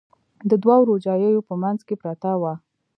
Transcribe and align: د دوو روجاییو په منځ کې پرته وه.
د 0.49 0.51
دوو 0.63 0.79
روجاییو 0.89 1.45
په 1.49 1.53
منځ 1.63 1.79
کې 1.87 1.95
پرته 2.01 2.31
وه. 2.41 2.53